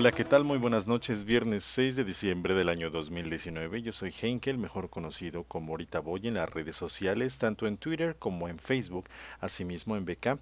Hola, 0.00 0.12
¿qué 0.12 0.24
tal? 0.24 0.44
Muy 0.44 0.58
buenas 0.58 0.86
noches. 0.86 1.24
Viernes 1.24 1.64
6 1.64 1.96
de 1.96 2.04
diciembre 2.04 2.54
del 2.54 2.68
año 2.68 2.88
2019. 2.88 3.82
Yo 3.82 3.92
soy 3.92 4.14
Henkel, 4.22 4.56
mejor 4.56 4.90
conocido 4.90 5.42
como 5.42 5.72
Ahorita 5.72 5.98
Boy 5.98 6.28
en 6.28 6.34
las 6.34 6.48
redes 6.48 6.76
sociales, 6.76 7.36
tanto 7.38 7.66
en 7.66 7.78
Twitter 7.78 8.14
como 8.16 8.48
en 8.48 8.60
Facebook, 8.60 9.08
asimismo 9.40 9.96
en 9.96 10.04
BK. 10.04 10.38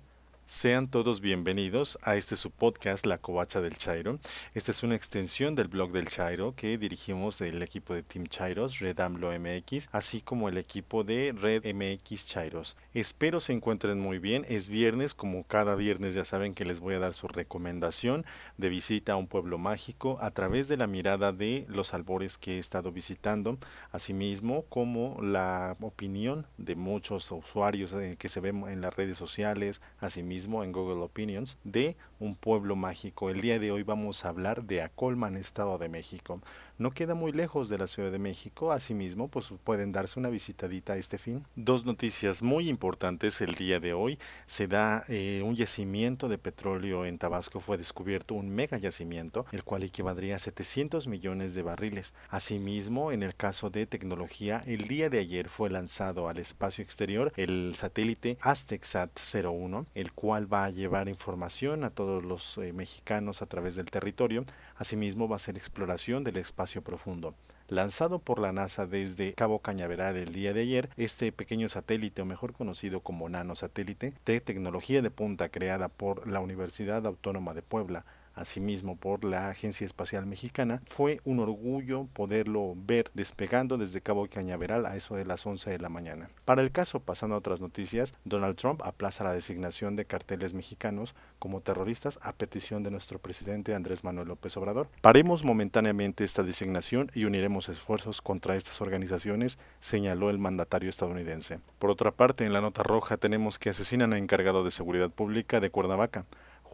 Sean 0.48 0.86
todos 0.86 1.20
bienvenidos 1.20 1.98
a 2.02 2.14
este 2.14 2.36
su 2.36 2.52
podcast 2.52 3.04
La 3.04 3.18
Covacha 3.18 3.60
del 3.60 3.76
Chairo. 3.76 4.20
Esta 4.54 4.70
es 4.70 4.84
una 4.84 4.94
extensión 4.94 5.56
del 5.56 5.66
blog 5.66 5.90
del 5.90 6.08
Chairo 6.08 6.54
que 6.54 6.78
dirigimos 6.78 7.40
del 7.40 7.60
equipo 7.64 7.94
de 7.94 8.04
Team 8.04 8.28
Chairos, 8.28 8.78
Red 8.78 9.00
AMLO 9.00 9.32
MX, 9.40 9.88
así 9.90 10.20
como 10.20 10.48
el 10.48 10.56
equipo 10.56 11.02
de 11.02 11.34
Red 11.36 11.64
MX 11.74 12.28
Chairos. 12.28 12.76
Espero 12.94 13.40
se 13.40 13.54
encuentren 13.54 13.98
muy 13.98 14.20
bien. 14.20 14.44
Es 14.48 14.68
viernes, 14.68 15.14
como 15.14 15.42
cada 15.42 15.74
viernes 15.74 16.14
ya 16.14 16.22
saben 16.22 16.54
que 16.54 16.64
les 16.64 16.78
voy 16.78 16.94
a 16.94 17.00
dar 17.00 17.12
su 17.12 17.26
recomendación 17.26 18.24
de 18.56 18.68
visita 18.68 19.14
a 19.14 19.16
un 19.16 19.26
pueblo 19.26 19.58
mágico 19.58 20.16
a 20.20 20.30
través 20.30 20.68
de 20.68 20.76
la 20.76 20.86
mirada 20.86 21.32
de 21.32 21.66
los 21.68 21.92
albores 21.92 22.38
que 22.38 22.54
he 22.54 22.58
estado 22.58 22.92
visitando, 22.92 23.58
asimismo 23.90 24.62
como 24.66 25.20
la 25.20 25.76
opinión 25.80 26.46
de 26.56 26.76
muchos 26.76 27.32
usuarios 27.32 27.92
eh, 27.94 28.14
que 28.16 28.28
se 28.28 28.38
ven 28.38 28.62
en 28.68 28.80
las 28.80 28.94
redes 28.94 29.18
sociales, 29.18 29.82
asimismo 29.98 30.35
en 30.44 30.72
Google 30.72 31.02
Opinions 31.02 31.56
de 31.64 31.96
un 32.20 32.36
pueblo 32.36 32.76
mágico. 32.76 33.30
El 33.30 33.40
día 33.40 33.58
de 33.58 33.72
hoy 33.72 33.82
vamos 33.84 34.24
a 34.24 34.28
hablar 34.28 34.64
de 34.64 34.82
Acolman, 34.82 35.34
Estado 35.34 35.78
de 35.78 35.88
México 35.88 36.42
no 36.78 36.90
queda 36.90 37.14
muy 37.14 37.32
lejos 37.32 37.68
de 37.68 37.78
la 37.78 37.86
Ciudad 37.86 38.12
de 38.12 38.18
México, 38.18 38.72
asimismo 38.72 39.28
pues 39.28 39.52
pueden 39.64 39.92
darse 39.92 40.18
una 40.18 40.28
visitadita 40.28 40.92
a 40.92 40.96
este 40.96 41.18
fin. 41.18 41.44
Dos 41.56 41.86
noticias 41.86 42.42
muy 42.42 42.68
importantes 42.68 43.40
el 43.40 43.54
día 43.54 43.80
de 43.80 43.94
hoy. 43.94 44.18
Se 44.44 44.68
da 44.68 45.02
eh, 45.08 45.42
un 45.44 45.56
yacimiento 45.56 46.28
de 46.28 46.38
petróleo 46.38 47.06
en 47.06 47.18
Tabasco, 47.18 47.60
fue 47.60 47.78
descubierto 47.78 48.34
un 48.34 48.50
mega 48.50 48.76
yacimiento, 48.76 49.46
el 49.52 49.64
cual 49.64 49.84
equivaldría 49.84 50.36
a 50.36 50.38
700 50.38 51.06
millones 51.06 51.54
de 51.54 51.62
barriles. 51.62 52.14
Asimismo, 52.28 53.12
en 53.12 53.22
el 53.22 53.34
caso 53.34 53.70
de 53.70 53.86
tecnología, 53.86 54.62
el 54.66 54.88
día 54.88 55.08
de 55.08 55.18
ayer 55.18 55.48
fue 55.48 55.70
lanzado 55.70 56.28
al 56.28 56.38
espacio 56.38 56.84
exterior 56.84 57.32
el 57.36 57.74
satélite 57.76 58.36
Aztecsat 58.40 59.10
01, 59.18 59.86
el 59.94 60.12
cual 60.12 60.52
va 60.52 60.64
a 60.64 60.70
llevar 60.70 61.08
información 61.08 61.84
a 61.84 61.90
todos 61.90 62.24
los 62.24 62.58
eh, 62.58 62.72
mexicanos 62.72 63.40
a 63.40 63.46
través 63.46 63.76
del 63.76 63.86
territorio. 63.86 64.44
Asimismo, 64.76 65.28
va 65.28 65.36
a 65.36 65.40
ser 65.40 65.56
exploración 65.56 66.22
del 66.22 66.36
espacio 66.36 66.65
profundo. 66.82 67.34
Lanzado 67.68 68.20
por 68.20 68.38
la 68.38 68.52
NASA 68.52 68.86
desde 68.86 69.32
Cabo 69.32 69.58
Cañaveral 69.58 70.16
el 70.16 70.32
día 70.32 70.52
de 70.52 70.62
ayer, 70.62 70.88
este 70.96 71.32
pequeño 71.32 71.68
satélite, 71.68 72.22
o 72.22 72.24
mejor 72.24 72.52
conocido 72.52 73.00
como 73.00 73.28
nanosatélite, 73.28 74.14
de 74.24 74.40
tecnología 74.40 75.02
de 75.02 75.10
punta 75.10 75.48
creada 75.48 75.88
por 75.88 76.28
la 76.28 76.40
Universidad 76.40 77.06
Autónoma 77.06 77.54
de 77.54 77.62
Puebla, 77.62 78.04
asimismo 78.36 78.96
por 78.96 79.24
la 79.24 79.48
Agencia 79.48 79.84
Espacial 79.84 80.26
Mexicana. 80.26 80.80
Fue 80.86 81.20
un 81.24 81.40
orgullo 81.40 82.06
poderlo 82.12 82.74
ver 82.76 83.10
despegando 83.14 83.78
desde 83.78 84.00
Cabo 84.00 84.28
Cañaveral 84.28 84.86
a 84.86 84.94
eso 84.94 85.16
de 85.16 85.24
las 85.24 85.44
11 85.44 85.70
de 85.70 85.78
la 85.78 85.88
mañana. 85.88 86.28
Para 86.44 86.62
el 86.62 86.70
caso, 86.70 87.00
pasando 87.00 87.34
a 87.34 87.38
otras 87.38 87.60
noticias, 87.60 88.14
Donald 88.24 88.56
Trump 88.56 88.82
aplaza 88.84 89.24
la 89.24 89.32
designación 89.32 89.96
de 89.96 90.04
carteles 90.04 90.54
mexicanos 90.54 91.14
como 91.38 91.60
terroristas 91.60 92.18
a 92.22 92.32
petición 92.32 92.82
de 92.82 92.90
nuestro 92.90 93.18
presidente 93.18 93.74
Andrés 93.74 94.04
Manuel 94.04 94.28
López 94.28 94.56
Obrador. 94.56 94.88
Paremos 95.00 95.44
momentáneamente 95.44 96.24
esta 96.24 96.42
designación 96.42 97.10
y 97.14 97.24
uniremos 97.24 97.68
esfuerzos 97.68 98.20
contra 98.20 98.56
estas 98.56 98.80
organizaciones, 98.80 99.58
señaló 99.80 100.30
el 100.30 100.38
mandatario 100.38 100.90
estadounidense. 100.90 101.58
Por 101.78 101.90
otra 101.90 102.10
parte, 102.10 102.44
en 102.44 102.52
la 102.52 102.60
nota 102.60 102.82
roja 102.82 103.16
tenemos 103.16 103.58
que 103.58 103.70
asesinan 103.70 104.12
a 104.12 104.18
encargado 104.18 104.64
de 104.64 104.70
seguridad 104.70 105.10
pública 105.10 105.60
de 105.60 105.70
Cuernavaca. 105.70 106.24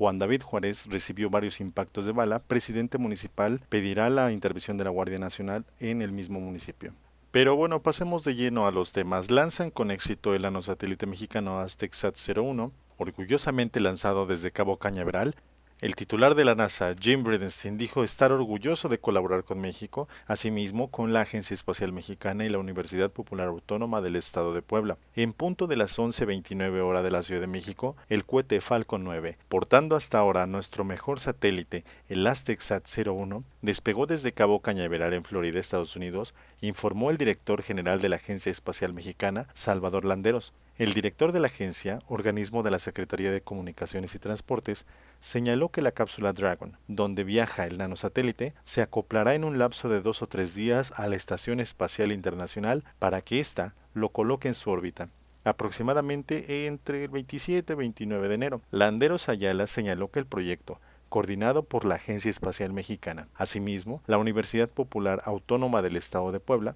Juan 0.02 0.18
David 0.18 0.42
Juárez 0.42 0.88
recibió 0.88 1.30
varios 1.30 1.60
impactos 1.60 2.06
de 2.06 2.10
bala, 2.10 2.40
presidente 2.40 2.98
municipal 2.98 3.60
pedirá 3.68 4.10
la 4.10 4.32
intervención 4.32 4.76
de 4.76 4.82
la 4.82 4.90
Guardia 4.90 5.18
Nacional 5.18 5.64
en 5.78 6.02
el 6.02 6.10
mismo 6.10 6.40
municipio. 6.40 6.92
Pero 7.30 7.54
bueno, 7.54 7.84
pasemos 7.84 8.24
de 8.24 8.34
lleno 8.34 8.66
a 8.66 8.72
los 8.72 8.90
temas. 8.90 9.30
Lanzan 9.30 9.70
con 9.70 9.92
éxito 9.92 10.34
el 10.34 10.42
nanosatélite 10.42 11.06
mexicano 11.06 11.60
Aztecsat 11.60 12.16
01, 12.18 12.72
orgullosamente 12.96 13.78
lanzado 13.78 14.26
desde 14.26 14.50
Cabo 14.50 14.76
Cañaveral, 14.76 15.36
el 15.82 15.96
titular 15.96 16.36
de 16.36 16.44
la 16.44 16.54
NASA, 16.54 16.94
Jim 16.94 17.24
Bridenstine, 17.24 17.76
dijo 17.76 18.04
estar 18.04 18.30
orgulloso 18.30 18.88
de 18.88 18.98
colaborar 18.98 19.42
con 19.42 19.60
México, 19.60 20.08
asimismo 20.28 20.92
con 20.92 21.12
la 21.12 21.22
Agencia 21.22 21.54
Espacial 21.54 21.92
Mexicana 21.92 22.44
y 22.44 22.48
la 22.48 22.58
Universidad 22.58 23.10
Popular 23.10 23.48
Autónoma 23.48 24.00
del 24.00 24.14
Estado 24.14 24.54
de 24.54 24.62
Puebla. 24.62 24.96
En 25.16 25.32
punto 25.32 25.66
de 25.66 25.74
las 25.76 25.98
11.29 25.98 26.80
horas 26.82 27.02
de 27.02 27.10
la 27.10 27.24
Ciudad 27.24 27.40
de 27.40 27.48
México, 27.48 27.96
el 28.08 28.24
cohete 28.24 28.60
Falcon 28.60 29.02
9, 29.02 29.38
portando 29.48 29.96
hasta 29.96 30.20
ahora 30.20 30.46
nuestro 30.46 30.84
mejor 30.84 31.18
satélite, 31.18 31.84
el 32.08 32.24
Aztecsat 32.28 32.86
01, 32.86 33.42
despegó 33.60 34.06
desde 34.06 34.30
Cabo 34.30 34.60
Cañaveral 34.60 35.14
en 35.14 35.24
Florida, 35.24 35.58
Estados 35.58 35.96
Unidos, 35.96 36.32
informó 36.60 37.10
el 37.10 37.18
director 37.18 37.60
general 37.60 38.00
de 38.00 38.08
la 38.08 38.16
Agencia 38.16 38.52
Espacial 38.52 38.92
Mexicana, 38.92 39.48
Salvador 39.52 40.04
Landeros. 40.04 40.52
El 40.82 40.94
director 40.94 41.30
de 41.30 41.38
la 41.38 41.46
agencia, 41.46 42.00
organismo 42.08 42.64
de 42.64 42.72
la 42.72 42.80
Secretaría 42.80 43.30
de 43.30 43.40
Comunicaciones 43.40 44.16
y 44.16 44.18
Transportes, 44.18 44.84
señaló 45.20 45.68
que 45.68 45.80
la 45.80 45.92
cápsula 45.92 46.32
Dragon, 46.32 46.76
donde 46.88 47.22
viaja 47.22 47.68
el 47.68 47.78
nanosatélite, 47.78 48.52
se 48.64 48.82
acoplará 48.82 49.36
en 49.36 49.44
un 49.44 49.60
lapso 49.60 49.88
de 49.88 50.00
dos 50.00 50.22
o 50.22 50.26
tres 50.26 50.56
días 50.56 50.92
a 50.98 51.06
la 51.06 51.14
Estación 51.14 51.60
Espacial 51.60 52.10
Internacional 52.10 52.82
para 52.98 53.20
que 53.20 53.38
ésta 53.38 53.76
lo 53.94 54.08
coloque 54.08 54.48
en 54.48 54.56
su 54.56 54.70
órbita 54.70 55.08
aproximadamente 55.44 56.66
entre 56.66 57.04
el 57.04 57.10
27 57.10 57.74
y 57.74 57.76
29 57.76 58.26
de 58.26 58.34
enero. 58.34 58.60
Landeros 58.72 59.28
Ayala 59.28 59.68
señaló 59.68 60.10
que 60.10 60.18
el 60.18 60.26
proyecto, 60.26 60.80
coordinado 61.08 61.62
por 61.62 61.84
la 61.84 61.94
Agencia 61.94 62.28
Espacial 62.28 62.72
Mexicana, 62.72 63.28
asimismo, 63.36 64.02
la 64.06 64.18
Universidad 64.18 64.68
Popular 64.68 65.22
Autónoma 65.26 65.80
del 65.80 65.96
Estado 65.96 66.32
de 66.32 66.40
Puebla, 66.40 66.74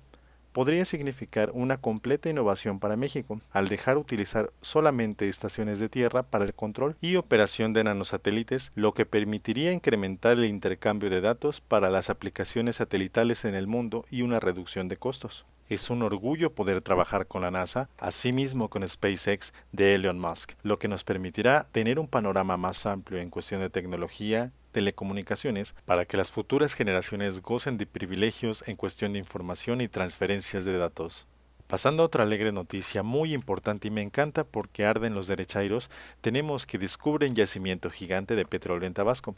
podría 0.57 0.87
significar 0.87 1.51
una 1.53 1.77
completa 1.77 2.31
innovación 2.31 2.81
para 2.81 2.97
México, 2.97 3.43
al 3.53 3.69
dejar 3.69 3.99
utilizar 3.99 4.55
solamente 4.63 5.29
estaciones 5.29 5.81
de 5.81 5.91
tierra 5.91 6.23
para 6.23 6.47
el 6.47 6.55
control 6.55 6.97
y 7.03 7.17
operación 7.17 7.75
de 7.75 7.85
nanosatélites, 7.85 8.73
lo 8.75 8.95
que 8.95 9.05
permitiría 9.05 9.75
incrementar 9.75 10.39
el 10.39 10.47
intercambio 10.47 11.11
de 11.11 11.21
datos 11.21 11.61
para 11.61 11.91
las 11.91 12.09
aplicaciones 12.09 12.77
satelitales 12.77 13.45
en 13.45 13.55
el 13.55 13.67
mundo 13.67 14.07
y 14.09 14.23
una 14.23 14.41
reducción 14.41 14.89
de 14.89 14.97
costos. 14.97 15.45
Es 15.69 15.91
un 15.91 16.03
orgullo 16.03 16.55
poder 16.55 16.81
trabajar 16.81 17.27
con 17.27 17.43
la 17.43 17.51
NASA, 17.51 17.91
asimismo 17.99 18.71
con 18.71 18.89
SpaceX 18.89 19.53
de 19.73 19.95
Elon 19.97 20.19
Musk, 20.19 20.53
lo 20.63 20.79
que 20.79 20.89
nos 20.89 21.05
permitirá 21.05 21.65
tener 21.71 21.99
un 21.99 22.09
panorama 22.09 22.57
más 22.57 22.87
amplio 22.87 23.21
en 23.21 23.29
cuestión 23.29 23.61
de 23.61 23.69
tecnología, 23.69 24.53
telecomunicaciones 24.77 25.75
para 25.87 26.05
que 26.05 26.19
las 26.19 26.31
futuras 26.31 26.75
generaciones 26.75 27.41
gocen 27.41 27.79
de 27.79 27.87
privilegios 27.87 28.63
en 28.69 28.77
cuestión 28.77 29.15
de 29.15 29.19
información 29.19 29.81
y 29.81 29.89
transferencias 29.89 30.67
de 30.67 30.77
datos. 30.77 31.27
Pasando 31.67 32.03
a 32.03 32.07
otra 32.07 32.25
alegre 32.25 32.53
noticia 32.53 33.03
muy 33.03 33.33
importante 33.33 33.89
y 33.89 33.91
me 33.91 34.03
encanta 34.03 34.45
porque 34.45 34.85
arden 34.85 35.15
los 35.15 35.29
derechairos, 35.29 35.91
tenemos 36.21 36.67
que 36.67 36.77
descubren 36.77 37.35
yacimiento 37.35 37.89
gigante 37.89 38.37
de 38.37 38.45
petróleo 38.45 38.87
en 38.87 38.93
Tabasco. 38.93 39.35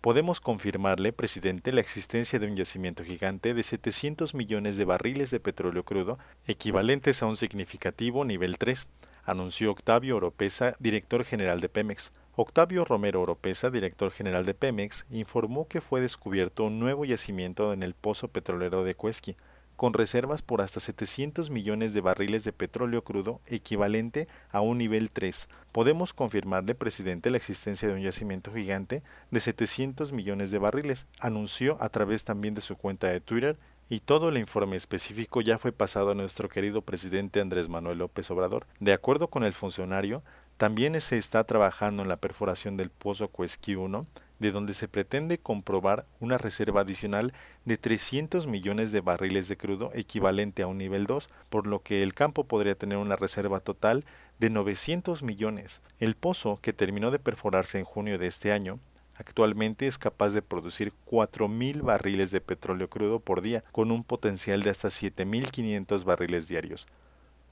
Podemos 0.00 0.40
confirmarle, 0.40 1.12
presidente, 1.12 1.72
la 1.72 1.80
existencia 1.80 2.40
de 2.40 2.48
un 2.48 2.56
yacimiento 2.56 3.04
gigante 3.04 3.54
de 3.54 3.62
700 3.62 4.34
millones 4.34 4.76
de 4.76 4.84
barriles 4.84 5.30
de 5.30 5.38
petróleo 5.38 5.84
crudo, 5.84 6.18
equivalentes 6.48 7.22
a 7.22 7.26
un 7.26 7.36
significativo 7.36 8.24
nivel 8.24 8.58
3, 8.58 8.88
anunció 9.22 9.70
Octavio 9.70 10.16
Oropesa, 10.16 10.74
director 10.80 11.24
general 11.24 11.60
de 11.60 11.68
Pemex. 11.68 12.10
Octavio 12.34 12.86
Romero 12.86 13.20
Oropesa, 13.20 13.68
director 13.68 14.10
general 14.10 14.46
de 14.46 14.54
Pemex, 14.54 15.04
informó 15.10 15.68
que 15.68 15.82
fue 15.82 16.00
descubierto 16.00 16.64
un 16.64 16.78
nuevo 16.78 17.04
yacimiento 17.04 17.74
en 17.74 17.82
el 17.82 17.92
pozo 17.92 18.28
petrolero 18.28 18.84
de 18.84 18.94
Cuesqui, 18.94 19.36
con 19.76 19.92
reservas 19.92 20.40
por 20.40 20.62
hasta 20.62 20.80
700 20.80 21.50
millones 21.50 21.92
de 21.92 22.00
barriles 22.00 22.42
de 22.44 22.54
petróleo 22.54 23.04
crudo, 23.04 23.42
equivalente 23.48 24.28
a 24.50 24.62
un 24.62 24.78
nivel 24.78 25.10
3. 25.10 25.50
Podemos 25.72 26.14
confirmarle, 26.14 26.74
presidente, 26.74 27.28
la 27.28 27.36
existencia 27.36 27.86
de 27.86 27.94
un 27.94 28.00
yacimiento 28.00 28.50
gigante 28.50 29.02
de 29.30 29.40
700 29.40 30.12
millones 30.12 30.50
de 30.50 30.58
barriles, 30.58 31.06
anunció 31.20 31.76
a 31.82 31.90
través 31.90 32.24
también 32.24 32.54
de 32.54 32.62
su 32.62 32.76
cuenta 32.76 33.08
de 33.08 33.20
Twitter 33.20 33.58
y 33.90 34.00
todo 34.00 34.30
el 34.30 34.38
informe 34.38 34.76
específico 34.76 35.42
ya 35.42 35.58
fue 35.58 35.70
pasado 35.70 36.12
a 36.12 36.14
nuestro 36.14 36.48
querido 36.48 36.80
presidente 36.80 37.42
Andrés 37.42 37.68
Manuel 37.68 37.98
López 37.98 38.30
Obrador. 38.30 38.66
De 38.80 38.94
acuerdo 38.94 39.28
con 39.28 39.44
el 39.44 39.52
funcionario, 39.52 40.22
también 40.62 41.00
se 41.00 41.18
está 41.18 41.42
trabajando 41.42 42.04
en 42.04 42.08
la 42.08 42.18
perforación 42.18 42.76
del 42.76 42.88
pozo 42.88 43.26
Cuesqui 43.26 43.74
1, 43.74 44.06
de 44.38 44.52
donde 44.52 44.74
se 44.74 44.86
pretende 44.86 45.38
comprobar 45.38 46.06
una 46.20 46.38
reserva 46.38 46.82
adicional 46.82 47.32
de 47.64 47.78
300 47.78 48.46
millones 48.46 48.92
de 48.92 49.00
barriles 49.00 49.48
de 49.48 49.56
crudo 49.56 49.90
equivalente 49.92 50.62
a 50.62 50.68
un 50.68 50.78
nivel 50.78 51.06
2, 51.06 51.28
por 51.50 51.66
lo 51.66 51.82
que 51.82 52.04
el 52.04 52.14
campo 52.14 52.44
podría 52.44 52.76
tener 52.76 52.98
una 52.98 53.16
reserva 53.16 53.58
total 53.58 54.04
de 54.38 54.50
900 54.50 55.24
millones. 55.24 55.82
El 55.98 56.14
pozo, 56.14 56.60
que 56.62 56.72
terminó 56.72 57.10
de 57.10 57.18
perforarse 57.18 57.80
en 57.80 57.84
junio 57.84 58.16
de 58.16 58.28
este 58.28 58.52
año, 58.52 58.78
actualmente 59.16 59.88
es 59.88 59.98
capaz 59.98 60.30
de 60.30 60.42
producir 60.42 60.92
4.000 61.10 61.82
barriles 61.82 62.30
de 62.30 62.40
petróleo 62.40 62.88
crudo 62.88 63.18
por 63.18 63.42
día, 63.42 63.64
con 63.72 63.90
un 63.90 64.04
potencial 64.04 64.62
de 64.62 64.70
hasta 64.70 64.90
7.500 64.90 66.04
barriles 66.04 66.46
diarios. 66.46 66.86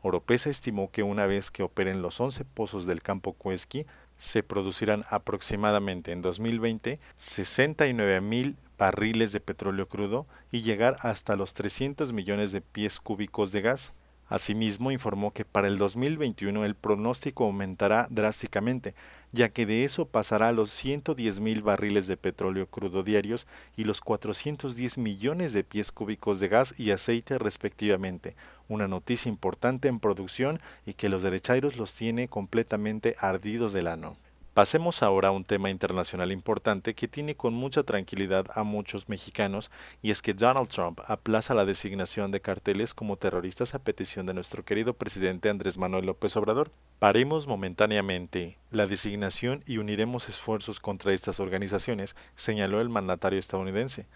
Oropesa 0.03 0.51
estimó 0.51 0.91
que 0.91 1.03
una 1.03 1.27
vez 1.27 1.51
que 1.51 1.63
operen 1.63 2.03
los 2.03 2.21
11 2.21 2.45
pozos 2.45 2.87
del 2.87 3.03
campo 3.03 3.33
Cuesqui, 3.35 3.87
se 4.17 4.43
producirán 4.43 5.05
aproximadamente 5.11 6.13
en 6.13 6.23
2020 6.23 7.01
69 7.15 8.21
mil 8.21 8.57
barriles 8.79 9.33
de 9.33 9.41
petróleo 9.41 9.89
crudo 9.89 10.27
y 10.51 10.63
llegar 10.63 10.97
hasta 11.01 11.37
los 11.37 11.55
300 11.55 12.13
millones 12.13 12.53
de 12.53 12.61
pies 12.61 12.99
cúbicos 12.99 13.53
de 13.53 13.61
gas. 13.63 13.93
Asimismo, 14.31 14.93
informó 14.93 15.33
que 15.33 15.45
para 15.45 15.67
el 15.67 15.77
2021 15.77 16.65
el 16.65 16.77
pronóstico 16.77 17.45
aumentará 17.45 18.07
drásticamente, 18.11 18.95
ya 19.33 19.49
que 19.49 19.67
de 19.67 19.83
eso 19.83 20.07
pasará 20.07 20.49
a 20.49 20.53
los 20.53 20.71
110 20.71 21.41
mil 21.41 21.63
barriles 21.63 22.07
de 22.07 22.17
petróleo 22.17 22.67
crudo 22.67 23.03
diarios 23.03 23.49
y 23.77 23.83
los 23.83 24.01
410 24.01 24.99
millones 24.99 25.53
de 25.53 25.65
pies 25.65 25.91
cúbicos 25.91 26.39
de 26.39 26.47
gas 26.47 26.79
y 26.79 26.93
aceite 26.93 27.39
respectivamente. 27.39 28.37
Una 28.69 28.87
noticia 28.87 29.29
importante 29.29 29.89
en 29.89 29.99
producción 29.99 30.61
y 30.87 30.95
que 30.95 31.09
los 31.09 31.23
derechairos 31.23 31.77
los 31.77 31.97
tiene 31.97 32.29
completamente 32.29 33.17
ardidos 33.19 33.73
del 33.73 33.89
ano. 33.89 34.17
Pasemos 34.61 35.03
ahora 35.03 35.29
a 35.29 35.31
un 35.31 35.45
tema 35.45 35.71
internacional 35.71 36.31
importante 36.31 36.95
que 36.95 37.09
tiene 37.09 37.35
con 37.35 37.55
mucha 37.55 37.83
tranquilidad 37.83 38.45
a 38.55 38.63
muchos 38.63 39.09
mexicanos 39.09 39.71
y 40.03 40.11
es 40.11 40.21
que 40.21 40.35
Donald 40.35 40.69
Trump 40.69 41.01
aplaza 41.07 41.55
la 41.55 41.65
designación 41.65 42.31
de 42.31 42.43
carteles 42.43 42.93
como 42.93 43.17
terroristas 43.17 43.75
a 43.75 43.79
petición 43.79 44.27
de 44.27 44.35
nuestro 44.35 44.63
querido 44.63 44.93
presidente 44.93 45.49
Andrés 45.49 45.79
Manuel 45.79 46.05
López 46.05 46.37
Obrador. 46.37 46.71
Paremos 46.99 47.47
momentáneamente 47.47 48.59
la 48.71 48.87
designación 48.87 49.63
y 49.67 49.79
uniremos 49.79 50.29
esfuerzos 50.29 50.79
contra 50.79 51.15
estas 51.15 51.41
organizaciones, 51.41 52.15
señaló 52.35 52.83
el 52.83 52.91
mandatario 52.91 53.39
estadounidense. 53.39 54.09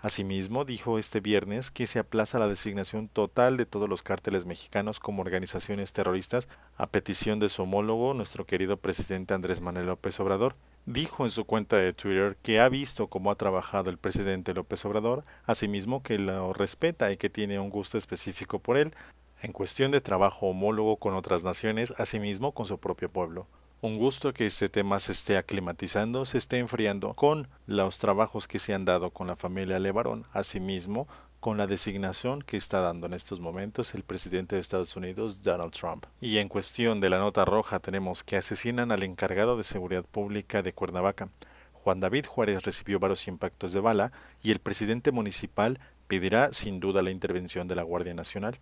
Asimismo, 0.00 0.64
dijo 0.64 0.98
este 0.98 1.20
viernes 1.20 1.70
que 1.70 1.86
se 1.86 1.98
aplaza 1.98 2.38
la 2.38 2.48
designación 2.48 3.08
total 3.08 3.56
de 3.56 3.64
todos 3.64 3.88
los 3.88 4.02
cárteles 4.02 4.44
mexicanos 4.44 5.00
como 5.00 5.22
organizaciones 5.22 5.92
terroristas 5.92 6.48
a 6.76 6.86
petición 6.86 7.38
de 7.38 7.48
su 7.48 7.62
homólogo, 7.62 8.12
nuestro 8.12 8.44
querido 8.44 8.76
presidente 8.76 9.32
Andrés 9.32 9.60
Manuel 9.60 9.86
López 9.86 10.20
Obrador. 10.20 10.54
Dijo 10.84 11.24
en 11.24 11.30
su 11.30 11.46
cuenta 11.46 11.78
de 11.78 11.92
Twitter 11.94 12.36
que 12.42 12.60
ha 12.60 12.68
visto 12.68 13.08
cómo 13.08 13.30
ha 13.30 13.36
trabajado 13.36 13.90
el 13.90 13.98
presidente 13.98 14.54
López 14.54 14.84
Obrador, 14.84 15.24
asimismo 15.44 16.02
que 16.02 16.18
lo 16.18 16.52
respeta 16.52 17.10
y 17.10 17.16
que 17.16 17.30
tiene 17.30 17.58
un 17.58 17.70
gusto 17.70 17.96
específico 17.98 18.58
por 18.58 18.76
él, 18.76 18.94
en 19.42 19.52
cuestión 19.52 19.90
de 19.90 20.00
trabajo 20.00 20.46
homólogo 20.46 20.96
con 20.96 21.14
otras 21.14 21.42
naciones, 21.42 21.92
asimismo 21.98 22.52
con 22.52 22.66
su 22.66 22.78
propio 22.78 23.10
pueblo. 23.10 23.46
Un 23.86 23.98
gusto 23.98 24.34
que 24.34 24.46
este 24.46 24.68
tema 24.68 24.98
se 24.98 25.12
esté 25.12 25.36
aclimatizando, 25.36 26.26
se 26.26 26.38
esté 26.38 26.58
enfriando 26.58 27.14
con 27.14 27.46
los 27.68 27.98
trabajos 27.98 28.48
que 28.48 28.58
se 28.58 28.74
han 28.74 28.84
dado 28.84 29.10
con 29.10 29.28
la 29.28 29.36
familia 29.36 29.78
Levarón, 29.78 30.26
asimismo 30.32 31.06
con 31.38 31.56
la 31.56 31.68
designación 31.68 32.42
que 32.42 32.56
está 32.56 32.80
dando 32.80 33.06
en 33.06 33.14
estos 33.14 33.38
momentos 33.38 33.94
el 33.94 34.02
presidente 34.02 34.56
de 34.56 34.60
Estados 34.60 34.96
Unidos, 34.96 35.40
Donald 35.40 35.70
Trump. 35.70 36.04
Y 36.20 36.38
en 36.38 36.48
cuestión 36.48 36.98
de 36.98 37.10
la 37.10 37.18
nota 37.18 37.44
roja 37.44 37.78
tenemos 37.78 38.24
que 38.24 38.36
asesinan 38.36 38.90
al 38.90 39.04
encargado 39.04 39.56
de 39.56 39.62
seguridad 39.62 40.04
pública 40.04 40.62
de 40.62 40.72
Cuernavaca. 40.72 41.28
Juan 41.72 42.00
David 42.00 42.26
Juárez 42.26 42.64
recibió 42.64 42.98
varios 42.98 43.28
impactos 43.28 43.72
de 43.72 43.78
bala 43.78 44.10
y 44.42 44.50
el 44.50 44.58
presidente 44.58 45.12
municipal 45.12 45.78
pedirá 46.08 46.52
sin 46.52 46.80
duda 46.80 47.02
la 47.02 47.12
intervención 47.12 47.68
de 47.68 47.76
la 47.76 47.84
Guardia 47.84 48.14
Nacional. 48.14 48.58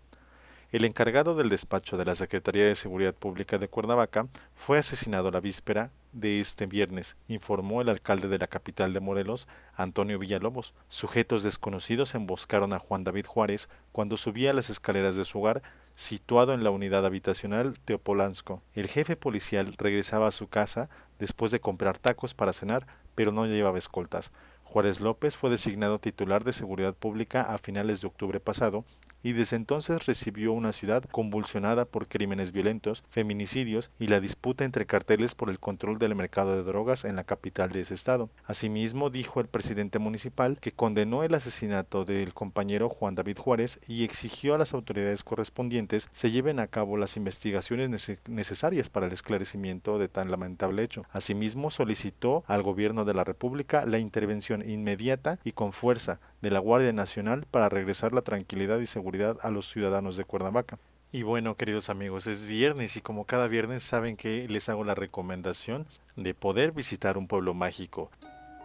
El 0.75 0.85
encargado 0.85 1.37
del 1.37 1.51
despacho 1.51 1.97
de 1.97 2.05
la 2.05 2.17
Secretaría 2.17 2.65
de 2.65 2.75
Seguridad 2.75 3.15
Pública 3.15 3.59
de 3.59 3.69
Cuernavaca 3.69 4.27
fue 4.57 4.77
asesinado 4.77 5.31
la 5.31 5.39
víspera 5.39 5.93
de 6.11 6.41
este 6.41 6.67
viernes, 6.67 7.17
informó 7.29 7.81
el 7.81 7.89
alcalde 7.89 8.27
de 8.27 8.39
la 8.39 8.49
capital 8.49 8.93
de 8.93 8.99
Morelos, 8.99 9.47
Antonio 9.77 10.19
Villalobos. 10.19 10.75
Sujetos 10.89 11.45
desconocidos 11.45 12.17
emboscaron 12.17 12.73
a 12.73 12.81
Juan 12.81 13.05
David 13.05 13.27
Juárez 13.27 13.69
cuando 13.93 14.17
subía 14.17 14.53
las 14.53 14.69
escaleras 14.69 15.15
de 15.15 15.25
su 15.25 15.39
hogar, 15.39 15.63
situado 15.95 16.53
en 16.53 16.65
la 16.65 16.71
unidad 16.71 17.07
habitacional 17.07 17.79
Teopolansko. 17.85 18.61
El 18.75 18.89
jefe 18.89 19.15
policial 19.15 19.75
regresaba 19.79 20.27
a 20.27 20.33
su 20.33 20.49
casa 20.49 20.91
después 21.21 21.53
de 21.53 21.61
comprar 21.61 21.99
tacos 21.99 22.35
para 22.35 22.53
cenar, 22.53 22.89
pero 23.15 23.31
no 23.31 23.47
llevaba 23.47 23.79
escoltas. 23.79 24.33
Juárez 24.65 25.01
López 25.01 25.37
fue 25.37 25.51
designado 25.51 26.01
titular 26.01 26.43
de 26.43 26.53
Seguridad 26.53 26.95
Pública 26.95 27.43
a 27.43 27.59
finales 27.59 28.01
de 28.01 28.09
octubre 28.09 28.41
pasado 28.41 28.85
y 29.25 29.33
desde 29.33 29.57
entonces 29.57 30.07
recibió 30.07 30.53
una 30.53 30.71
ciudad 30.73 31.03
convulsionada 31.11 31.87
por 31.87 32.07
crímenes 32.07 32.53
violentos, 32.53 33.03
feminicidios 33.09 33.91
y 33.99 34.07
la 34.07 34.21
disputa 34.21 34.65
entre 34.65 34.87
carteles 34.87 35.35
por 35.35 35.51
el 35.51 35.59
control 35.59 35.99
del 35.99 36.15
mercado 36.15 36.55
de 36.55 36.63
drogas 36.63 37.05
en 37.05 37.17
la 37.17 37.25
capital 37.25 37.73
de 37.73 37.81
ese 37.81 37.95
estado. 37.95 38.31
Asimismo, 38.45 39.11
dijo 39.11 39.41
el 39.41 39.49
presidente 39.49 39.99
municipal 39.99 40.59
que 40.61 40.73
condenó 40.73 41.25
el 41.25 41.35
asesinato 41.35 42.05
del 42.05 42.35
compañero 42.35 42.89
Juan 42.89 43.15
David 43.17 43.39
Juárez 43.39 43.81
y 43.89 44.05
exigió 44.05 44.55
a 44.55 44.59
las 44.59 44.75
autoridades 44.75 45.25
correspondientes 45.25 46.09
se 46.11 46.31
lleven 46.31 46.61
a 46.61 46.67
cabo 46.67 46.99
las 46.99 47.17
investigaciones 47.17 48.21
necesarias 48.29 48.91
para 48.91 49.07
el 49.07 49.13
esclarecimiento 49.13 49.99
de 49.99 50.09
tan 50.09 50.31
lamentable 50.31 50.83
hecho. 50.83 51.07
Asimismo, 51.11 51.71
solicitó 51.71 52.45
al 52.47 52.63
gobierno 52.63 53.07
de 53.07 53.15
la 53.15 53.25
República 53.25 53.87
la 53.87 53.99
intervención 53.99 54.69
inmediata 54.69 55.39
y 55.45 55.53
con 55.53 55.73
fuerza 55.73 56.21
de 56.45 56.51
la 56.51 56.59
Guardia 56.59 56.93
Nacional 56.93 57.47
para 57.51 57.71
regresar 57.71 58.13
la 58.13 58.21
tranquilidad 58.21 58.79
y 58.79 58.87
seguridad 58.87 59.39
a 59.43 59.51
los 59.51 59.67
ciudadanos 59.67 60.19
de 60.19 60.27
Cuernavaca. 60.27 60.79
Y 61.11 61.23
bueno, 61.23 61.57
queridos 61.57 61.89
amigos, 61.89 62.27
es 62.27 62.45
viernes 62.45 62.99
y 62.99 63.01
como 63.01 63.25
cada 63.25 63.49
viernes 63.49 63.83
saben 63.83 64.15
que 64.19 64.47
les 64.47 64.69
hago 64.69 64.85
la 64.85 64.95
recomendación 64.95 65.87
de 66.17 66.35
poder 66.35 66.73
visitar 66.73 67.17
un 67.17 67.29
pueblo 67.29 67.55
mágico. 67.55 68.11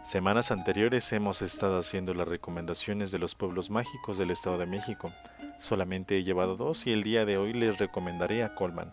Semanas 0.02 0.50
anteriores 0.50 1.10
hemos 1.14 1.40
estado 1.40 1.78
haciendo 1.78 2.12
las 2.12 2.28
recomendaciones 2.28 3.12
de 3.12 3.18
los 3.18 3.34
pueblos 3.34 3.70
mágicos 3.70 4.18
del 4.18 4.30
Estado 4.30 4.58
de 4.58 4.66
México. 4.66 5.10
Solamente 5.58 6.18
he 6.18 6.24
llevado 6.24 6.56
dos 6.56 6.86
y 6.86 6.92
el 6.92 7.02
día 7.02 7.24
de 7.24 7.38
hoy 7.38 7.54
les 7.54 7.78
recomendaré 7.78 8.44
a 8.44 8.54
Colman, 8.54 8.92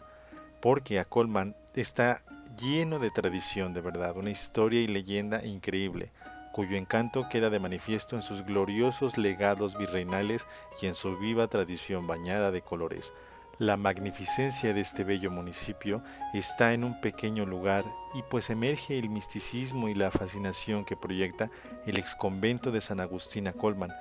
porque 0.62 1.00
a 1.00 1.06
Colman 1.06 1.58
está 1.76 2.22
lleno 2.58 3.00
de 3.00 3.12
tradición 3.12 3.74
de 3.74 3.82
verdad, 3.82 4.16
una 4.16 4.32
historia 4.32 4.80
y 4.80 4.88
leyenda 4.88 5.44
increíble 5.46 6.10
cuyo 6.58 6.76
encanto 6.76 7.30
queda 7.30 7.52
de 7.52 7.60
manifiesto 7.60 8.16
en 8.16 8.24
sus 8.24 8.44
gloriosos 8.44 9.20
legados 9.20 9.78
virreinales 9.78 10.48
y 10.82 10.88
en 10.88 10.96
su 10.96 11.16
viva 11.16 11.48
tradición 11.48 12.08
bañada 12.08 12.50
de 12.50 12.64
colores. 12.64 13.14
La 13.60 13.78
magnificencia 13.78 14.74
de 14.74 14.82
este 14.82 15.04
bello 15.04 15.30
municipio 15.30 16.02
está 16.34 16.74
en 16.74 16.84
un 16.84 17.00
pequeño 17.00 17.46
lugar 17.46 17.86
y 18.16 18.24
pues 18.24 18.50
emerge 18.50 18.98
el 18.98 19.08
misticismo 19.08 19.88
y 19.88 19.94
la 19.94 20.10
fascinación 20.10 20.84
que 20.84 20.98
proyecta 20.98 21.52
el 21.86 22.00
exconvento 22.00 22.72
de 22.72 22.82
San 22.82 23.02
Agustín 23.02 23.48
a 23.48 23.54
Colman 23.54 23.94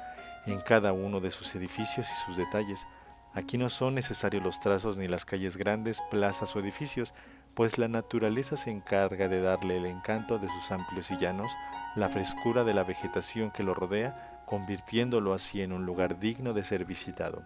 en 0.47 0.59
cada 0.63 0.95
uno 0.95 1.21
de 1.21 1.33
sus 1.33 1.55
edificios 1.57 2.07
y 2.11 2.25
sus 2.25 2.39
detalles. 2.39 2.87
Aquí 3.35 3.59
no 3.59 3.69
son 3.69 3.95
necesarios 3.95 4.43
los 4.43 4.61
trazos 4.61 4.97
ni 4.97 5.09
las 5.09 5.27
calles 5.27 5.59
grandes, 5.59 6.01
plazas 6.11 6.57
o 6.57 6.61
edificios, 6.61 7.13
pues 7.53 7.77
la 7.77 7.89
naturaleza 7.89 8.57
se 8.57 8.71
encarga 8.71 9.29
de 9.29 9.43
darle 9.43 9.77
el 9.77 9.85
encanto 9.85 10.39
de 10.39 10.49
sus 10.49 10.73
amplios 10.73 11.11
y 11.11 11.19
llanos, 11.19 11.51
la 11.97 12.09
frescura 12.09 12.63
de 12.63 12.75
la 12.75 12.85
vegetación 12.85 13.51
que 13.51 13.63
lo 13.63 13.75
rodea, 13.75 14.43
convirtiéndolo 14.47 15.35
así 15.35 15.63
en 15.63 15.73
un 15.73 15.87
lugar 15.87 16.21
digno 16.21 16.53
de 16.53 16.63
ser 16.63 16.85
visitado. 16.85 17.43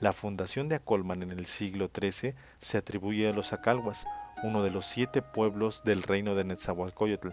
La 0.00 0.12
fundación 0.12 0.68
de 0.68 0.76
Acolman 0.76 1.22
en 1.22 1.30
el 1.30 1.46
siglo 1.46 1.90
XIII 1.94 2.34
se 2.58 2.78
atribuye 2.78 3.28
a 3.28 3.32
los 3.32 3.52
Acalhuas, 3.52 4.06
uno 4.42 4.62
de 4.62 4.70
los 4.70 4.86
siete 4.86 5.22
pueblos 5.22 5.82
del 5.84 6.02
reino 6.02 6.34
de 6.34 6.44
Netzahualcoyotl. 6.44 7.30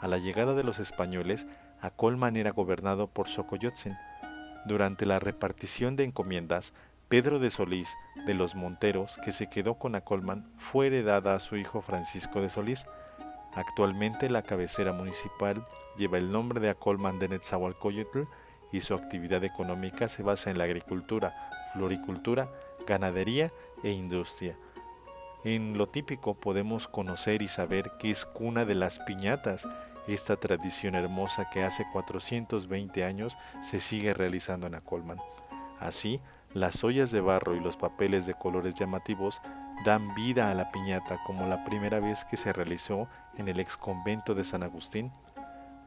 A 0.00 0.08
la 0.08 0.18
llegada 0.18 0.54
de 0.54 0.64
los 0.64 0.78
españoles, 0.78 1.46
Acolman 1.80 2.36
era 2.36 2.52
gobernado 2.52 3.06
por 3.06 3.28
Xocoyotzin. 3.28 3.96
Durante 4.66 5.06
la 5.06 5.18
repartición 5.18 5.96
de 5.96 6.04
encomiendas, 6.04 6.72
Pedro 7.08 7.38
de 7.38 7.50
Solís 7.50 7.96
de 8.26 8.34
los 8.34 8.54
Monteros, 8.54 9.18
que 9.24 9.32
se 9.32 9.48
quedó 9.48 9.74
con 9.74 9.94
Acolman, 9.94 10.50
fue 10.56 10.86
heredada 10.86 11.34
a 11.34 11.40
su 11.40 11.56
hijo 11.56 11.80
Francisco 11.80 12.40
de 12.40 12.50
Solís. 12.50 12.86
Actualmente 13.54 14.30
la 14.30 14.42
cabecera 14.42 14.92
municipal 14.92 15.64
lleva 15.96 16.18
el 16.18 16.30
nombre 16.30 16.60
de 16.60 16.70
Acolman 16.70 17.18
de 17.18 17.28
Netzahualcoyotl 17.28 18.22
y 18.72 18.80
su 18.80 18.94
actividad 18.94 19.42
económica 19.44 20.08
se 20.08 20.22
basa 20.22 20.50
en 20.50 20.58
la 20.58 20.64
agricultura, 20.64 21.50
floricultura, 21.72 22.50
ganadería 22.86 23.50
e 23.82 23.90
industria. 23.90 24.56
En 25.44 25.78
lo 25.78 25.88
típico 25.88 26.34
podemos 26.34 26.86
conocer 26.86 27.42
y 27.42 27.48
saber 27.48 27.92
que 27.98 28.10
es 28.10 28.24
cuna 28.24 28.64
de 28.64 28.74
las 28.74 29.00
piñatas, 29.00 29.66
esta 30.06 30.36
tradición 30.36 30.94
hermosa 30.94 31.48
que 31.50 31.62
hace 31.62 31.84
420 31.92 33.04
años 33.04 33.38
se 33.62 33.80
sigue 33.80 34.14
realizando 34.14 34.66
en 34.66 34.74
Acolman. 34.74 35.18
Así, 35.78 36.20
las 36.52 36.82
ollas 36.84 37.10
de 37.10 37.20
barro 37.20 37.54
y 37.54 37.60
los 37.60 37.76
papeles 37.76 38.26
de 38.26 38.34
colores 38.34 38.74
llamativos 38.74 39.40
dan 39.84 40.14
vida 40.14 40.50
a 40.50 40.54
la 40.54 40.70
piñata 40.70 41.18
como 41.24 41.46
la 41.46 41.64
primera 41.64 42.00
vez 42.00 42.24
que 42.24 42.36
se 42.36 42.52
realizó 42.52 43.08
en 43.36 43.48
el 43.48 43.60
ex 43.60 43.76
convento 43.76 44.34
de 44.34 44.44
San 44.44 44.62
Agustín. 44.62 45.10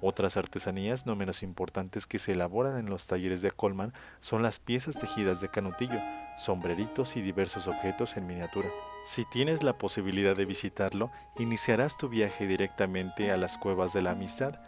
Otras 0.01 0.35
artesanías 0.35 1.05
no 1.05 1.15
menos 1.15 1.43
importantes 1.43 2.05
que 2.05 2.19
se 2.19 2.33
elaboran 2.33 2.77
en 2.77 2.89
los 2.89 3.07
talleres 3.07 3.41
de 3.41 3.51
Colman 3.51 3.93
son 4.19 4.43
las 4.43 4.59
piezas 4.59 4.97
tejidas 4.97 5.39
de 5.39 5.49
canutillo, 5.49 5.99
sombreritos 6.37 7.15
y 7.15 7.21
diversos 7.21 7.67
objetos 7.67 8.17
en 8.17 8.27
miniatura. 8.27 8.67
Si 9.05 9.23
tienes 9.25 9.63
la 9.63 9.77
posibilidad 9.77 10.35
de 10.35 10.45
visitarlo, 10.45 11.11
iniciarás 11.37 11.97
tu 11.97 12.09
viaje 12.09 12.47
directamente 12.47 13.31
a 13.31 13.37
las 13.37 13.57
cuevas 13.57 13.93
de 13.93 14.01
la 14.01 14.11
amistad, 14.11 14.59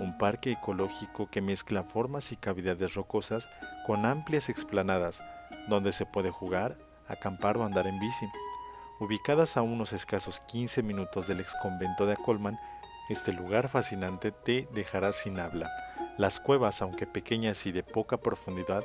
un 0.00 0.16
parque 0.18 0.52
ecológico 0.52 1.28
que 1.30 1.40
mezcla 1.40 1.82
formas 1.82 2.32
y 2.32 2.36
cavidades 2.36 2.94
rocosas 2.94 3.48
con 3.86 4.06
amplias 4.06 4.48
explanadas, 4.48 5.22
donde 5.68 5.92
se 5.92 6.06
puede 6.06 6.30
jugar, 6.30 6.78
acampar 7.08 7.56
o 7.58 7.64
andar 7.64 7.86
en 7.86 7.98
bici. 7.98 8.26
Ubicadas 9.00 9.56
a 9.56 9.62
unos 9.62 9.94
escasos 9.94 10.40
15 10.40 10.82
minutos 10.82 11.26
del 11.26 11.40
ex 11.40 11.54
convento 11.62 12.04
de 12.04 12.12
Acolman, 12.12 12.60
este 13.08 13.32
lugar 13.32 13.70
fascinante 13.70 14.30
te 14.30 14.68
dejará 14.74 15.12
sin 15.12 15.40
habla. 15.40 15.70
Las 16.18 16.38
cuevas, 16.38 16.82
aunque 16.82 17.06
pequeñas 17.06 17.64
y 17.64 17.72
de 17.72 17.82
poca 17.82 18.18
profundidad, 18.18 18.84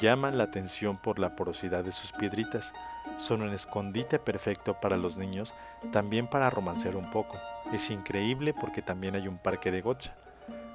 llaman 0.00 0.38
la 0.38 0.44
atención 0.44 0.96
por 0.96 1.18
la 1.18 1.36
porosidad 1.36 1.84
de 1.84 1.92
sus 1.92 2.12
piedritas. 2.12 2.72
Son 3.18 3.42
un 3.42 3.52
escondite 3.52 4.18
perfecto 4.18 4.80
para 4.80 4.96
los 4.96 5.18
niños, 5.18 5.54
también 5.92 6.28
para 6.28 6.48
romancear 6.48 6.96
un 6.96 7.10
poco. 7.10 7.38
Es 7.74 7.90
increíble 7.90 8.54
porque 8.58 8.80
también 8.80 9.16
hay 9.16 9.28
un 9.28 9.36
parque 9.36 9.70
de 9.70 9.82
gocha. 9.82 10.16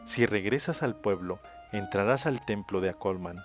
Si 0.05 0.27
regresas 0.27 0.83
al 0.83 0.95
pueblo, 0.95 1.39
entrarás 1.71 2.27
al 2.27 2.45
templo 2.45 2.79
de 2.79 2.89
Acolman, 2.89 3.37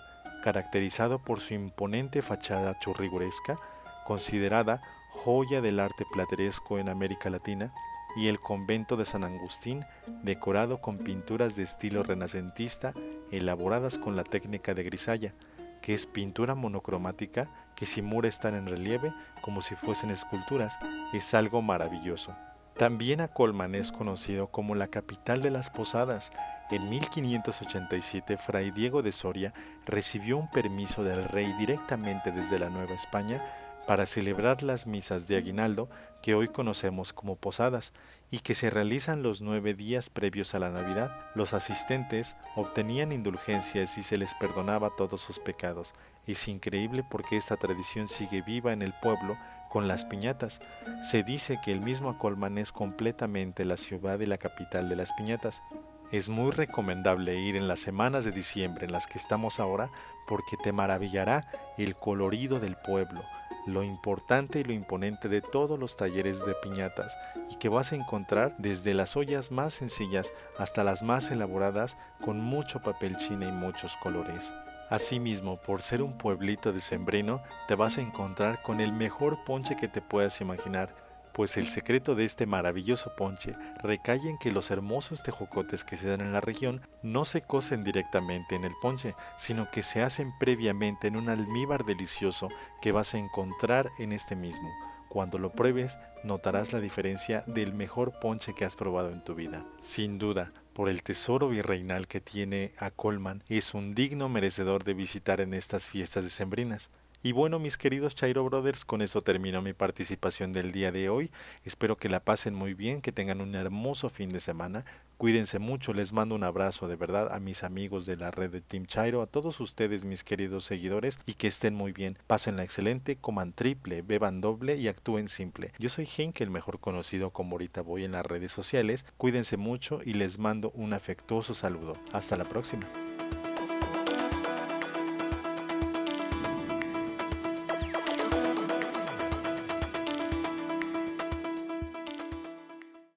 caracterizado 0.45 1.21
por 1.21 1.41
su 1.41 1.55
imponente 1.55 2.21
fachada 2.21 2.79
churriguresca, 2.81 3.59
considerada 4.05 4.83
joya 5.13 5.61
del 5.61 5.79
arte 5.81 6.05
plateresco 6.11 6.79
en 6.79 6.89
América 6.89 7.31
Latina, 7.31 7.73
y 8.17 8.29
el 8.29 8.41
convento 8.41 8.97
de 8.97 9.05
San 9.05 9.25
Agustín, 9.25 9.85
decorado 10.23 10.81
con 10.81 10.99
pinturas 10.99 11.57
de 11.57 11.63
estilo 11.63 12.03
renacentista 12.03 12.93
elaboradas 13.31 13.99
con 13.99 14.17
la 14.17 14.25
técnica 14.25 14.75
de 14.75 14.83
grisalla, 14.83 15.35
que 15.81 15.95
es 15.95 16.07
pintura 16.07 16.55
monocromática 16.55 17.51
que 17.75 17.87
simula 17.87 18.29
estar 18.29 18.55
en 18.55 18.67
relieve 18.67 19.13
como 19.41 19.63
si 19.63 19.75
fuesen 19.75 20.11
esculturas, 20.11 20.79
es 21.13 21.35
algo 21.35 21.63
maravilloso. 21.63 22.35
También 22.77 23.21
a 23.21 23.29
Colman 23.29 23.75
es 23.75 23.93
conocido 23.93 24.49
como 24.49 24.75
la 24.75 24.89
capital 24.89 25.43
de 25.43 25.51
las 25.51 25.69
posadas. 25.69 26.33
En 26.71 26.89
1587 26.89 28.39
Fray 28.39 28.71
Diego 28.71 29.03
de 29.03 29.13
Soria 29.13 29.53
recibió 29.85 30.39
un 30.39 30.51
permiso 30.51 31.03
del 31.03 31.25
rey 31.25 31.53
directamente 31.59 32.33
desde 32.33 32.59
la 32.59 32.71
Nueva 32.71 32.95
España 32.95 33.43
para 33.87 34.07
celebrar 34.07 34.63
las 34.63 34.87
misas 34.87 35.29
de 35.29 35.37
aguinaldo 35.37 35.89
que 36.23 36.35
hoy 36.35 36.49
conocemos 36.49 37.13
como 37.13 37.37
posadas 37.37 37.93
y 38.31 38.39
que 38.39 38.55
se 38.55 38.71
realizan 38.71 39.23
los 39.23 39.43
nueve 39.43 39.75
días 39.75 40.09
previos 40.09 40.55
a 40.55 40.59
la 40.59 40.71
Navidad. 40.71 41.15
Los 41.35 41.53
asistentes 41.53 42.37
obtenían 42.57 43.13
indulgencias 43.13 43.99
y 43.99 44.03
se 44.03 44.17
les 44.17 44.35
perdonaba 44.35 44.91
todos 44.97 45.21
sus 45.21 45.39
pecados. 45.39 45.95
Es 46.27 46.49
increíble 46.49 47.05
porque 47.11 47.37
esta 47.37 47.57
tradición 47.57 48.09
sigue 48.09 48.41
viva 48.41 48.73
en 48.73 48.83
el 48.83 48.95
pueblo 49.03 49.37
con 49.69 49.89
las 49.89 50.05
piñatas. 50.05 50.61
Se 51.03 51.23
dice 51.23 51.59
que 51.65 51.73
el 51.73 51.81
mismo 51.81 52.11
Acolman 52.11 52.59
es 52.59 52.73
completamente 52.73 53.65
la 53.65 53.77
ciudad 53.77 54.21
y 54.21 54.27
la 54.27 54.39
capital 54.39 54.89
de 54.89 54.97
las 54.97 55.13
piñatas. 55.13 55.63
Es 56.11 56.29
muy 56.29 56.51
recomendable 56.51 57.35
ir 57.41 57.57
en 57.57 57.69
las 57.69 57.81
semanas 57.81 58.25
de 58.25 58.33
diciembre 58.33 58.85
en 58.85 58.93
las 58.93 59.07
que 59.07 59.19
estamos 59.19 59.61
ahora 59.61 59.91
porque 60.27 60.57
te 60.63 60.73
maravillará 60.73 61.49
el 61.79 61.97
colorido 61.97 62.61
del 62.61 62.77
pueblo, 62.77 63.23
lo 63.67 63.83
importante 63.83 64.61
y 64.61 64.65
lo 64.65 64.73
imponente 64.73 65.29
de 65.29 65.41
todos 65.41 65.79
los 65.79 65.97
talleres 65.97 66.45
de 66.45 66.55
piñatas 66.55 67.17
y 67.51 67.57
que 67.57 67.69
vas 67.69 67.93
a 67.93 67.97
encontrar 67.97 68.55
desde 68.59 68.95
las 68.95 69.17
ollas 69.17 69.51
más 69.51 69.75
sencillas 69.75 70.33
hasta 70.59 70.85
las 70.85 71.03
más 71.03 71.31
elaboradas 71.31 71.97
con 72.21 72.41
mucho 72.41 72.81
papel 72.83 73.17
china 73.17 73.49
y 73.49 73.53
muchos 73.53 73.97
colores. 73.97 74.53
Asimismo, 74.91 75.57
por 75.57 75.81
ser 75.81 76.03
un 76.03 76.19
pueblito 76.19 76.73
de 76.73 76.81
sembrino, 76.81 77.43
te 77.67 77.75
vas 77.75 77.97
a 77.97 78.03
encontrar 78.03 78.61
con 78.61 78.81
el 78.81 78.93
mejor 78.93 79.43
ponche 79.45 79.75
que 79.75 79.89
te 79.89 80.03
puedas 80.03 80.41
imaginar, 80.43 80.95
pues 81.33 81.57
el 81.57 81.69
secreto 81.71 82.15
de 82.15 82.25
este 82.25 82.47
maravilloso 82.47 83.15
ponche 83.17 83.55
recae 83.83 84.29
en 84.29 84.39
que 84.39 84.53
los 84.53 84.71
hermosos 84.71 85.23
tejocotes 85.23 85.85
que 85.85 85.97
se 85.97 86.09
dan 86.09 86.21
en 86.21 86.33
la 86.33 86.41
región 86.41 86.83
no 87.03 87.25
se 87.25 87.43
cocen 87.43 87.85
directamente 87.85 88.55
en 88.55 88.65
el 88.65 88.75
ponche, 88.81 89.15
sino 89.37 89.71
que 89.71 89.83
se 89.83 90.03
hacen 90.03 90.33
previamente 90.39 91.09
en 91.09 91.17
un 91.17 91.29
almíbar 91.29 91.85
delicioso 91.85 92.49
que 92.81 92.93
vas 92.93 93.15
a 93.15 93.19
encontrar 93.19 93.87
en 93.99 94.13
este 94.13 94.37
mismo. 94.37 94.71
Cuando 95.09 95.39
lo 95.39 95.53
pruebes, 95.53 95.99
notarás 96.25 96.73
la 96.73 96.81
diferencia 96.81 97.45
del 97.47 97.75
mejor 97.75 98.19
ponche 98.19 98.55
que 98.55 98.65
has 98.65 98.77
probado 98.77 99.11
en 99.11 99.23
tu 99.23 99.35
vida. 99.35 99.67
Sin 99.83 100.19
duda, 100.19 100.55
por 100.73 100.89
el 100.89 101.03
tesoro 101.03 101.51
virreinal 101.51 102.09
que 102.09 102.23
tiene 102.23 102.73
a 102.79 102.91
Colman, 102.91 103.45
es 103.51 103.75
un 103.75 103.95
digno 103.95 104.31
merecedor 104.31 104.85
de 104.85 104.95
visitar 104.95 105.43
en 105.43 105.53
estas 105.53 105.91
fiestas 105.91 106.25
decembrinas. 106.25 106.91
Y 107.25 107.31
bueno, 107.31 107.61
mis 107.61 107.77
queridos 107.77 108.17
Chairo 108.17 108.43
Brothers, 108.45 108.85
con 108.85 109.01
eso 109.01 109.23
termino 109.23 109.63
mi 109.63 109.73
participación 109.73 110.53
del 110.53 110.73
día 110.73 110.91
de 110.91 111.09
hoy. 111.09 111.31
Espero 111.65 111.97
que 111.97 112.09
la 112.09 112.19
pasen 112.19 112.53
muy 112.53 112.75
bien, 112.75 113.01
que 113.01 113.13
tengan 113.13 113.41
un 113.41 113.55
hermoso 113.55 114.09
fin 114.09 114.31
de 114.31 114.41
semana. 114.41 114.85
Cuídense 115.19 115.61
mucho, 115.61 115.93
les 115.93 116.13
mando 116.13 116.35
un 116.35 116.43
abrazo 116.43 116.89
de 116.89 116.97
verdad 116.97 117.33
a 117.33 117.39
mis 117.39 117.63
amigos 117.63 118.07
de 118.07 118.17
la 118.17 118.33
red 118.33 118.51
de 118.51 118.61
Team 118.61 118.87
Chairo, 118.87 119.23
a 119.23 119.29
todos 119.29 119.61
ustedes 119.61 120.05
mis 120.05 120.25
queridos 120.25 120.65
seguidores 120.65 121.21
y 121.25 121.35
que 121.35 121.47
estén 121.47 121.77
muy 121.77 121.93
bien. 121.93 122.19
Pásenla 122.27 122.65
excelente, 122.65 123.15
coman 123.15 123.53
triple, 123.53 124.03
beban 124.03 124.41
doble 124.41 124.75
y 124.75 124.89
actúen 124.89 125.29
simple. 125.29 125.73
Yo 125.79 125.91
soy 125.91 126.09
Henk, 126.09 126.41
el 126.41 126.51
mejor 126.51 126.81
conocido 126.81 127.31
como 127.31 127.53
ahorita 127.53 127.83
voy 127.83 128.03
en 128.03 128.13
las 128.13 128.27
redes 128.27 128.51
sociales. 128.51 129.07
Cuídense 129.17 129.57
mucho 129.57 130.01
y 130.05 130.15
les 130.15 130.41
mando 130.41 130.73
un 130.75 130.93
afectuoso 130.93 131.55
saludo. 131.55 131.97
Hasta 132.13 132.37
la 132.37 132.45
próxima. 132.45 132.89